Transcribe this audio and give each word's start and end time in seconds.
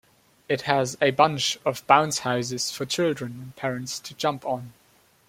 It 0.49 0.61
has 0.61 0.97
a 0.99 1.11
bunch 1.11 1.59
of 1.63 1.85
bounce 1.85 2.17
houses 2.25 2.71
for 2.71 2.87
children 2.87 3.33
and 3.39 3.55
parents 3.55 3.99
to 3.99 4.15
jump 4.15 4.43
on. 4.47 4.73